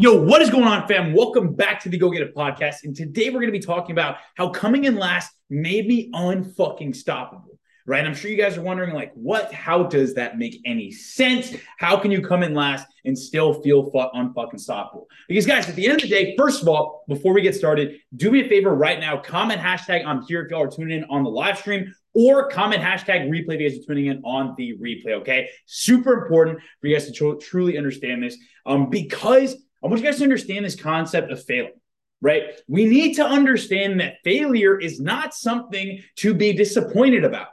[0.00, 1.12] Yo, what is going on, fam?
[1.12, 2.84] Welcome back to the Go Get It podcast.
[2.84, 6.90] And today we're going to be talking about how coming in last made me unfucking
[6.90, 8.04] stoppable, right?
[8.04, 9.52] I'm sure you guys are wondering, like, what?
[9.52, 11.52] How does that make any sense?
[11.78, 15.06] How can you come in last and still feel fu- unfucking stoppable?
[15.26, 17.98] Because, guys, at the end of the day, first of all, before we get started,
[18.14, 21.10] do me a favor right now, comment hashtag I'm here if y'all are tuning in
[21.10, 24.54] on the live stream or comment hashtag replay if you guys are tuning in on
[24.56, 25.14] the replay.
[25.14, 25.48] Okay.
[25.66, 30.06] Super important for you guys to tr- truly understand this um, because I want you
[30.06, 31.72] guys to understand this concept of failing,
[32.20, 32.42] right?
[32.66, 37.48] We need to understand that failure is not something to be disappointed about.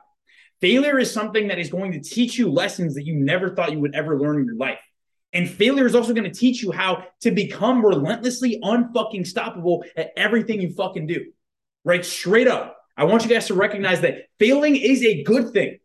[0.62, 3.80] Failure is something that is going to teach you lessons that you never thought you
[3.80, 4.80] would ever learn in your life.
[5.34, 10.12] And failure is also going to teach you how to become relentlessly unfucking stoppable at
[10.16, 11.26] everything you fucking do.
[11.84, 12.06] Right?
[12.06, 12.78] Straight up.
[12.98, 15.80] I want you guys to recognize that failing is a good thing.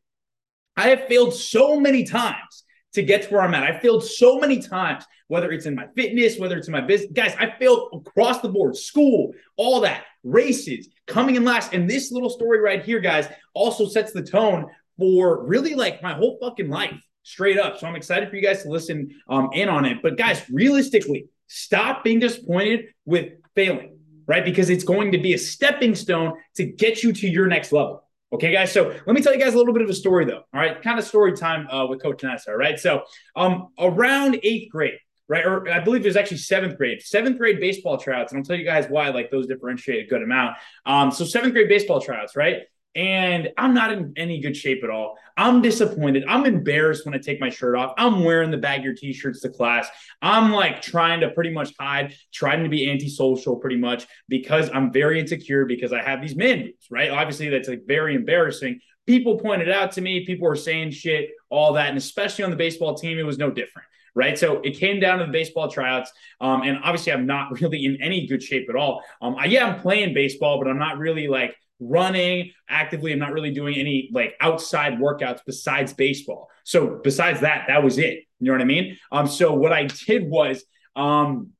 [0.76, 3.62] I have failed so many times to get to where I'm at.
[3.62, 7.12] I failed so many times, whether it's in my fitness, whether it's in my business.
[7.12, 11.72] Guys, I failed across the board, school, all that, races, coming in last.
[11.72, 14.66] And this little story right here, guys, also sets the tone
[14.98, 17.78] for really like my whole fucking life, straight up.
[17.78, 19.98] So I'm excited for you guys to listen um, in on it.
[20.02, 24.44] But guys, realistically, stop being disappointed with failing, right?
[24.44, 28.04] Because it's going to be a stepping stone to get you to your next level.
[28.32, 28.72] Okay, guys.
[28.72, 30.44] So let me tell you guys a little bit of a story, though.
[30.54, 32.22] All right, kind of story time uh, with Coach.
[32.24, 32.78] All right.
[32.78, 33.02] So,
[33.34, 37.58] um, around eighth grade, right, or I believe it was actually seventh grade, seventh grade
[37.58, 39.08] baseball tryouts, and I'll tell you guys why.
[39.08, 40.56] Like those differentiate a good amount.
[40.86, 42.58] Um, so seventh grade baseball tryouts, right?
[42.94, 45.16] And I'm not in any good shape at all.
[45.36, 46.24] I'm disappointed.
[46.28, 47.94] I'm embarrassed when I take my shirt off.
[47.96, 49.88] I'm wearing the baggier t-shirts to class.
[50.20, 54.92] I'm like trying to pretty much hide, trying to be antisocial pretty much because I'm
[54.92, 57.10] very insecure because I have these man boobs, right?
[57.10, 58.80] Obviously, that's like very embarrassing.
[59.06, 62.56] People pointed out to me, people were saying shit, all that, and especially on the
[62.56, 63.86] baseball team, it was no different
[64.16, 64.36] right?
[64.36, 66.10] So it came down to the baseball tryouts,
[66.40, 69.04] um, and obviously I'm not really in any good shape at all.
[69.22, 73.12] Um, I, yeah, I'm playing baseball, but I'm not really like running actively.
[73.12, 76.48] I'm not really doing any like outside workouts besides baseball.
[76.64, 78.24] So besides that, that was it.
[78.38, 78.96] You know what I mean?
[79.10, 80.62] Um, so what I did was
[80.96, 81.50] um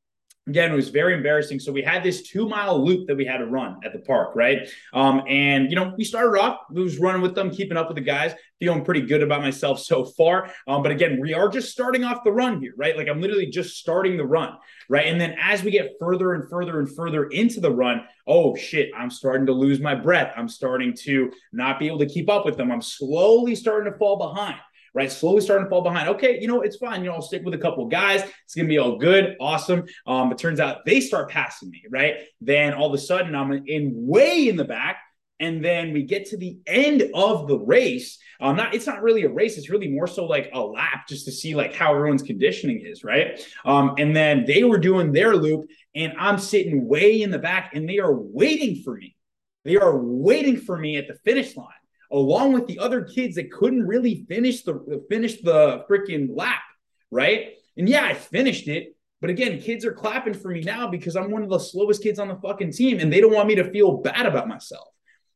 [0.46, 1.60] again, it was very embarrassing.
[1.60, 4.34] So we had this two mile loop that we had to run at the park,
[4.34, 4.68] right?
[4.92, 7.96] Um, and you know, we started off, we was running with them, keeping up with
[7.96, 10.50] the guys, feeling pretty good about myself so far.
[10.66, 12.96] Um, but again, we are just starting off the run here, right?
[12.96, 14.56] Like I'm literally just starting the run,
[14.88, 15.06] right?
[15.06, 18.90] And then as we get further and further and further into the run, oh shit,
[18.96, 20.32] I'm starting to lose my breath.
[20.36, 22.72] I'm starting to not be able to keep up with them.
[22.72, 24.56] I'm slowly starting to fall behind
[24.94, 25.10] right?
[25.10, 26.08] Slowly starting to fall behind.
[26.08, 27.02] Okay, you know, it's fine.
[27.02, 28.22] You know, I'll stick with a couple guys.
[28.44, 29.84] It's gonna be all good, awesome.
[30.06, 32.16] Um, it turns out they start passing me, right?
[32.40, 34.98] Then all of a sudden I'm in way in the back.
[35.40, 38.18] And then we get to the end of the race.
[38.42, 41.24] Um, not it's not really a race, it's really more so like a lap just
[41.24, 43.40] to see like how everyone's conditioning is, right?
[43.64, 47.72] Um, and then they were doing their loop, and I'm sitting way in the back,
[47.74, 49.16] and they are waiting for me.
[49.64, 51.68] They are waiting for me at the finish line
[52.12, 56.62] along with the other kids that couldn't really finish the finish the freaking lap,
[57.10, 57.54] right?
[57.76, 58.94] And yeah, I finished it.
[59.20, 62.18] But again, kids are clapping for me now because I'm one of the slowest kids
[62.18, 64.88] on the fucking team and they don't want me to feel bad about myself.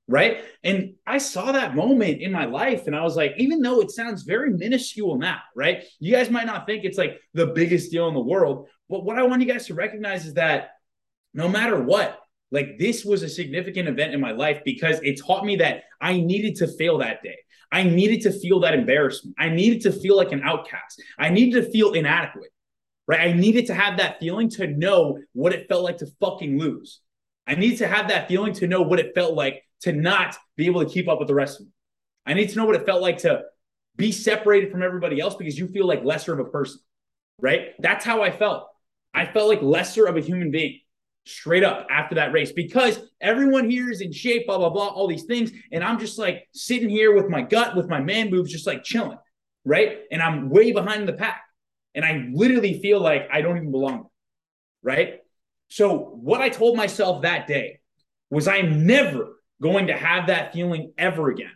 [0.06, 0.44] Right.
[0.62, 3.90] And I saw that moment in my life and I was like, even though it
[3.90, 5.82] sounds very minuscule now, right?
[5.98, 8.68] You guys might not think it's like the biggest deal in the world.
[8.90, 10.70] But what I want you guys to recognize is that
[11.32, 12.20] no matter what,
[12.50, 16.20] like this was a significant event in my life because it taught me that I
[16.20, 17.36] needed to fail that day.
[17.72, 19.34] I needed to feel that embarrassment.
[19.38, 21.02] I needed to feel like an outcast.
[21.18, 22.50] I needed to feel inadequate,
[23.08, 23.20] right?
[23.20, 27.00] I needed to have that feeling to know what it felt like to fucking lose.
[27.46, 30.66] I needed to have that feeling to know what it felt like to not be
[30.66, 31.72] able to keep up with the rest of them.
[32.26, 33.42] I need to know what it felt like to
[33.96, 36.80] be separated from everybody else because you feel like lesser of a person,
[37.40, 37.72] right?
[37.80, 38.68] That's how I felt.
[39.12, 40.80] I felt like lesser of a human being
[41.26, 45.06] straight up after that race because everyone here is in shape, blah, blah, blah, all
[45.06, 45.50] these things.
[45.72, 48.84] And I'm just like sitting here with my gut, with my man boobs, just like
[48.84, 49.18] chilling,
[49.64, 50.00] right?
[50.10, 51.42] And I'm way behind the pack.
[51.94, 54.08] And I literally feel like I don't even belong,
[54.82, 55.20] right?
[55.68, 57.80] So, what I told myself that day
[58.30, 61.52] was I'm never going to have that feeling ever again,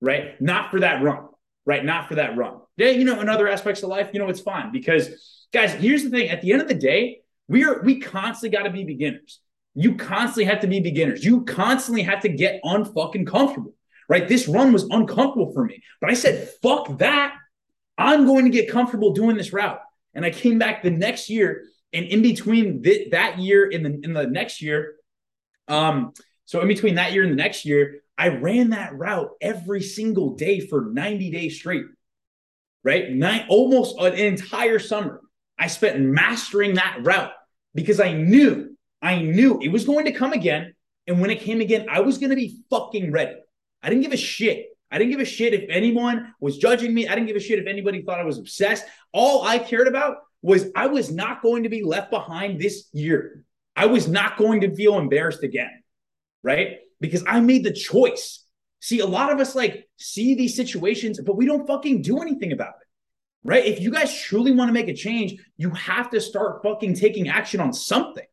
[0.00, 0.40] right?
[0.40, 1.28] Not for that run,
[1.66, 1.84] right?
[1.84, 2.60] Not for that run.
[2.76, 6.04] Yeah, you know, in other aspects of life, you know, it's fine because, guys, here's
[6.04, 8.84] the thing at the end of the day, we are we constantly got to be
[8.84, 9.40] beginners.
[9.74, 11.24] You constantly have to be beginners.
[11.24, 13.74] You constantly have to get unfucking comfortable.
[14.08, 14.28] Right?
[14.28, 17.34] This run was uncomfortable for me, but I said, "Fuck that!
[17.96, 19.80] I'm going to get comfortable doing this route."
[20.14, 21.62] And I came back the next year,
[21.92, 24.96] and in between th- that year and the in the next year,
[25.68, 26.12] um,
[26.44, 30.34] so in between that year and the next year, I ran that route every single
[30.34, 31.86] day for 90 days straight.
[32.84, 33.10] Right?
[33.10, 35.21] Nine, almost an entire summer.
[35.62, 37.30] I spent mastering that route
[37.72, 40.74] because I knew, I knew it was going to come again.
[41.06, 43.36] And when it came again, I was going to be fucking ready.
[43.80, 44.66] I didn't give a shit.
[44.90, 47.06] I didn't give a shit if anyone was judging me.
[47.06, 48.84] I didn't give a shit if anybody thought I was obsessed.
[49.12, 53.44] All I cared about was I was not going to be left behind this year.
[53.76, 55.84] I was not going to feel embarrassed again,
[56.42, 56.78] right?
[57.00, 58.44] Because I made the choice.
[58.80, 62.50] See, a lot of us like see these situations, but we don't fucking do anything
[62.50, 62.81] about it,
[63.44, 63.64] right?
[63.64, 67.28] If you guys truly want to make a change, you have to start fucking taking
[67.28, 68.26] action on something,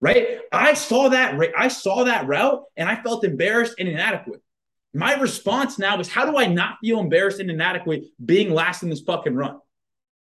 [0.00, 0.40] right?
[0.52, 4.40] I saw that, I saw that route and I felt embarrassed and inadequate.
[4.92, 8.90] My response now is how do I not feel embarrassed and inadequate being last in
[8.90, 9.58] this fucking run?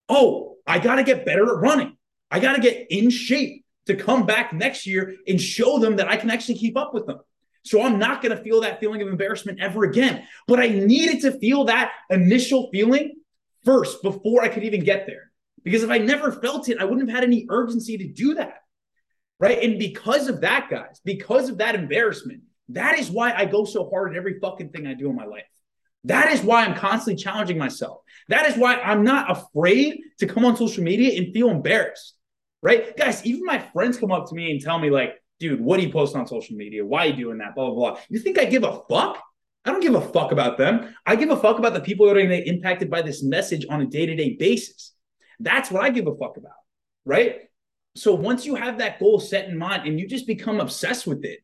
[0.09, 1.95] Oh, I got to get better at running.
[2.29, 6.09] I got to get in shape to come back next year and show them that
[6.09, 7.19] I can actually keep up with them.
[7.63, 10.25] So I'm not going to feel that feeling of embarrassment ever again.
[10.47, 13.13] But I needed to feel that initial feeling
[13.65, 15.31] first before I could even get there.
[15.63, 18.59] Because if I never felt it, I wouldn't have had any urgency to do that.
[19.39, 19.63] Right.
[19.63, 23.89] And because of that, guys, because of that embarrassment, that is why I go so
[23.89, 25.43] hard at every fucking thing I do in my life.
[26.05, 28.01] That is why I'm constantly challenging myself.
[28.27, 32.15] That is why I'm not afraid to come on social media and feel embarrassed
[32.61, 32.95] right?
[32.97, 35.85] Guys, even my friends come up to me and tell me, like, dude, what do
[35.85, 36.85] you post on social media?
[36.85, 37.55] Why are you doing that?
[37.55, 37.99] Blah, blah, blah.
[38.09, 39.21] You think I give a fuck?
[39.65, 40.95] I don't give a fuck about them.
[41.05, 43.21] I give a fuck about the people that are going to get impacted by this
[43.21, 44.93] message on a day to day basis.
[45.39, 46.53] That's what I give a fuck about,
[47.05, 47.41] right?
[47.95, 51.25] So once you have that goal set in mind and you just become obsessed with
[51.25, 51.39] it,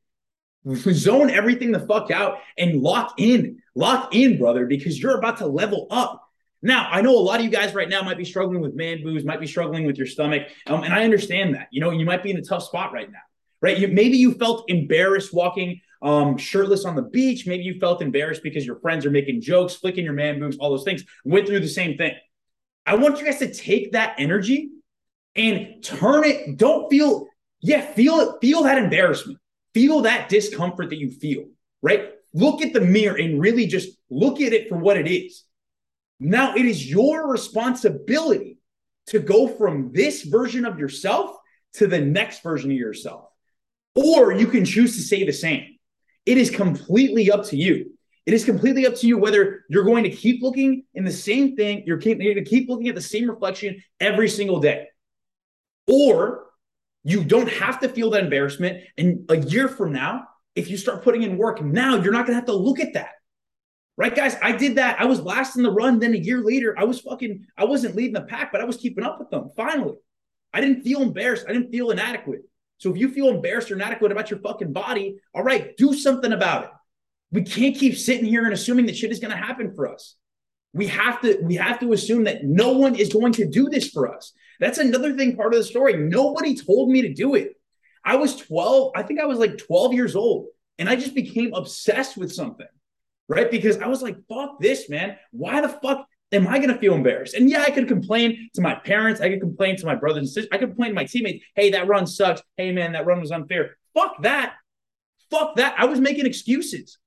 [0.73, 5.47] zone everything the fuck out and lock in, lock in, brother, because you're about to
[5.47, 6.21] level up.
[6.61, 9.03] Now, I know a lot of you guys right now might be struggling with man
[9.03, 10.47] boobs, might be struggling with your stomach.
[10.65, 11.67] Um, and I understand that.
[11.71, 13.19] You know, you might be in a tough spot right now,
[13.61, 13.77] right?
[13.77, 17.47] You, maybe you felt embarrassed walking um, shirtless on the beach.
[17.47, 20.69] Maybe you felt embarrassed because your friends are making jokes, flicking your man boobs, all
[20.69, 21.03] those things.
[21.25, 22.13] Went through the same thing.
[22.85, 24.69] I want you guys to take that energy
[25.35, 26.57] and turn it.
[26.57, 27.25] Don't feel,
[27.59, 29.39] yeah, feel it, feel that embarrassment,
[29.73, 31.45] feel that discomfort that you feel,
[31.81, 32.11] right?
[32.33, 35.43] Look at the mirror and really just look at it for what it is.
[36.19, 38.59] Now it is your responsibility
[39.07, 41.35] to go from this version of yourself
[41.73, 43.25] to the next version of yourself.
[43.95, 45.74] Or you can choose to stay the same.
[46.25, 47.91] It is completely up to you.
[48.25, 51.55] It is completely up to you whether you're going to keep looking in the same
[51.55, 54.87] thing, you're, keep, you're going to keep looking at the same reflection every single day.
[55.87, 56.45] Or
[57.03, 58.83] you don't have to feel that embarrassment.
[58.97, 60.23] And a year from now,
[60.55, 62.93] if you start putting in work now, you're not going to have to look at
[62.93, 63.11] that.
[63.97, 64.99] Right, guys, I did that.
[64.99, 65.99] I was last in the run.
[65.99, 68.75] Then a year later, I was fucking, I wasn't leading the pack, but I was
[68.75, 69.51] keeping up with them.
[69.55, 69.93] Finally,
[70.53, 71.45] I didn't feel embarrassed.
[71.47, 72.41] I didn't feel inadequate.
[72.77, 76.31] So if you feel embarrassed or inadequate about your fucking body, all right, do something
[76.31, 76.69] about it.
[77.31, 80.15] We can't keep sitting here and assuming that shit is going to happen for us.
[80.73, 83.89] We have to, we have to assume that no one is going to do this
[83.89, 84.33] for us.
[84.59, 85.95] That's another thing, part of the story.
[85.95, 87.53] Nobody told me to do it.
[88.03, 91.53] I was 12, I think I was like 12 years old, and I just became
[91.53, 92.67] obsessed with something
[93.27, 93.49] right?
[93.49, 95.17] Because I was like, fuck this, man.
[95.31, 97.33] Why the fuck am I going to feel embarrassed?
[97.33, 99.21] And yeah, I could complain to my parents.
[99.21, 100.49] I could complain to my brothers and sisters.
[100.51, 101.43] I could complain to my teammates.
[101.55, 102.41] Hey, that run sucks.
[102.57, 103.77] Hey, man, that run was unfair.
[103.93, 104.55] Fuck that.
[105.31, 105.75] Fuck that.
[105.77, 106.97] I was making excuses.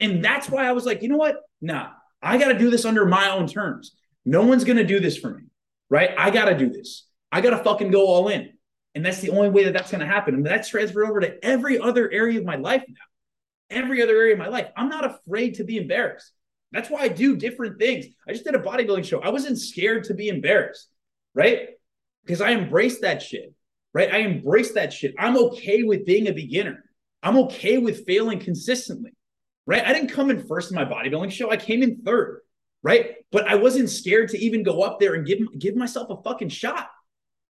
[0.00, 1.36] And that's why I was like, you know what?
[1.60, 1.88] Nah,
[2.20, 3.96] I got to do this under my own terms.
[4.24, 5.44] No one's going to do this for me,
[5.88, 6.10] right?
[6.18, 7.06] I got to do this.
[7.30, 8.50] I got to fucking go all in.
[8.94, 10.34] And that's the only way that that's going to happen.
[10.34, 12.94] And that's transferred over to every other area of my life now
[13.72, 14.68] every other area of my life.
[14.76, 16.32] I'm not afraid to be embarrassed.
[16.72, 18.06] That's why I do different things.
[18.26, 19.20] I just did a bodybuilding show.
[19.20, 20.88] I wasn't scared to be embarrassed,
[21.34, 21.68] right?
[22.24, 23.54] Because I embraced that shit,
[23.92, 24.12] right?
[24.12, 25.14] I embraced that shit.
[25.18, 26.84] I'm okay with being a beginner.
[27.22, 29.12] I'm okay with failing consistently,
[29.66, 29.84] right?
[29.84, 31.50] I didn't come in first in my bodybuilding show.
[31.50, 32.40] I came in third,
[32.82, 33.16] right?
[33.30, 36.48] But I wasn't scared to even go up there and give give myself a fucking
[36.48, 36.90] shot,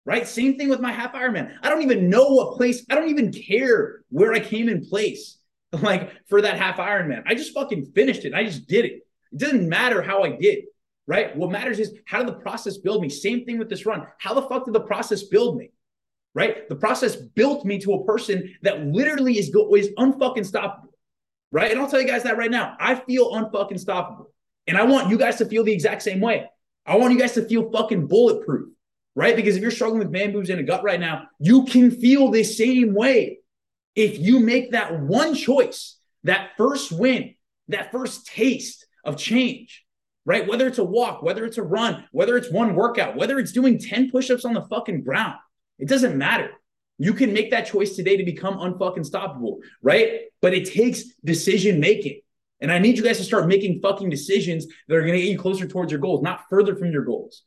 [0.05, 0.27] right?
[0.27, 1.55] Same thing with my half Ironman.
[1.61, 2.85] I don't even know what place.
[2.89, 5.37] I don't even care where I came in place.
[5.81, 7.23] like for that half Ironman.
[7.25, 8.33] I just fucking finished it.
[8.33, 9.07] I just did it.
[9.31, 10.65] It doesn't matter how I did,
[11.07, 11.35] right?
[11.35, 13.09] What matters is how did the process build me?
[13.09, 14.05] Same thing with this run.
[14.19, 15.71] How the fuck did the process build me?
[16.33, 16.69] Right?
[16.69, 20.87] The process built me to a person that literally is go- is unfucking stoppable.
[21.51, 21.71] Right?
[21.71, 22.77] And I'll tell you guys that right now.
[22.79, 24.27] I feel unfucking stoppable.
[24.67, 26.49] And I want you guys to feel the exact same way.
[26.85, 28.69] I want you guys to feel fucking bulletproof.
[29.13, 29.35] Right?
[29.35, 32.31] Because if you're struggling with man boobs in a gut right now, you can feel
[32.31, 33.39] the same way
[33.95, 37.35] if you make that one choice, that first win,
[37.67, 39.85] that first taste of change,
[40.25, 40.47] right?
[40.47, 43.79] Whether it's a walk, whether it's a run, whether it's one workout, whether it's doing
[43.79, 45.35] 10 push-ups on the fucking ground,
[45.79, 46.51] it doesn't matter.
[46.97, 50.21] You can make that choice today to become unfucking stoppable, right?
[50.41, 52.21] But it takes decision making.
[52.59, 55.31] And I need you guys to start making fucking decisions that are going to get
[55.31, 57.43] you closer towards your goals, not further from your goals.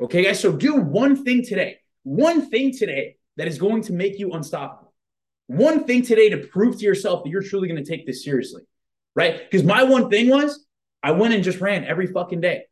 [0.00, 0.38] Okay, guys.
[0.38, 4.94] So do one thing today, one thing today that is going to make you unstoppable.
[5.48, 8.62] One thing today to prove to yourself that you're truly going to take this seriously,
[9.16, 9.40] right?
[9.50, 10.64] Because my one thing was
[11.02, 12.64] I went and just ran every fucking day.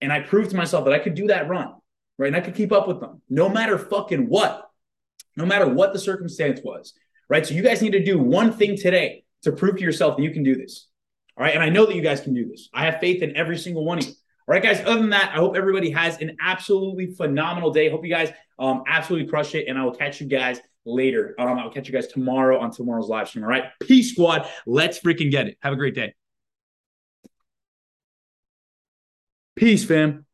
[0.00, 1.74] And I proved to myself that I could do that run,
[2.18, 2.26] right?
[2.26, 4.68] And I could keep up with them no matter fucking what,
[5.36, 6.92] no matter what the circumstance was,
[7.28, 7.46] right?
[7.46, 10.30] So you guys need to do one thing today to prove to yourself that you
[10.30, 10.88] can do this.
[11.36, 11.54] All right.
[11.54, 12.68] And I know that you guys can do this.
[12.74, 14.12] I have faith in every single one of you.
[14.48, 14.80] All right, guys.
[14.80, 17.88] Other than that, I hope everybody has an absolutely phenomenal day.
[17.88, 19.66] Hope you guys um, absolutely crush it.
[19.68, 21.34] And I will catch you guys later.
[21.38, 23.44] Um, I'll catch you guys tomorrow on tomorrow's live stream.
[23.44, 23.64] All right.
[23.80, 24.48] Peace, squad.
[24.66, 25.58] Let's freaking get it.
[25.62, 26.14] Have a great day.
[29.56, 30.26] Peace, fam.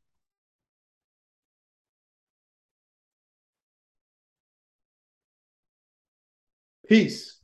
[6.89, 7.38] Peace.